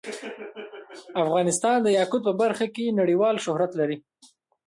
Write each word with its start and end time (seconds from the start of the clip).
افغانستان 1.23 1.77
د 1.83 1.87
یاقوت 1.97 2.21
په 2.27 2.33
برخه 2.41 2.65
کې 2.75 2.95
نړیوال 2.99 3.35
شهرت 3.45 3.71
لري. 3.79 3.97